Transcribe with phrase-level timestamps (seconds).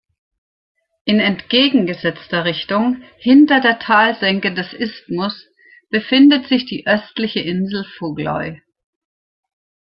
[1.05, 5.45] In entgegengesetzter Richtung, hinter der Talsenke des Isthmus,
[5.91, 8.63] befindet sich die östliche Insel Fugloy.